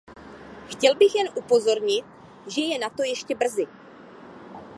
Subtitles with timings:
[0.69, 2.05] Chtěl bych jen upozornit,
[2.47, 3.67] že je na to ještě brzy.